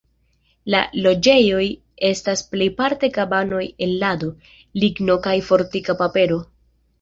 [0.75, 1.65] La loĝejoj
[2.09, 4.31] estas plejparte kabanoj el lado,
[4.85, 6.41] ligno kaj fortika papero.